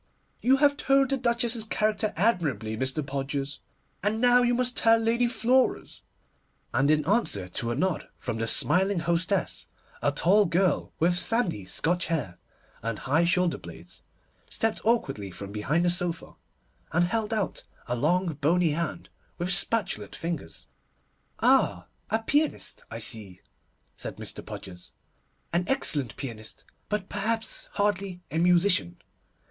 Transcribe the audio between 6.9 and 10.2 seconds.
answer to a nod from the smiling hostess, a